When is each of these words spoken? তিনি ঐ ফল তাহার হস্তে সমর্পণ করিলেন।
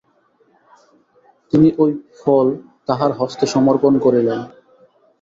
তিনি 1.53 1.69
ঐ 1.77 1.85
ফল 2.19 2.47
তাহার 2.87 3.11
হস্তে 3.11 3.45
সমর্পণ 3.45 3.93
করিলেন। 3.99 4.39